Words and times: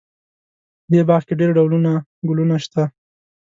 په 0.83 0.87
دې 0.91 1.01
باغ 1.09 1.21
کې 1.27 1.33
ډېر 1.39 1.49
ډولونه 1.57 1.91
ګلونه 2.27 2.55
شته 2.63 2.83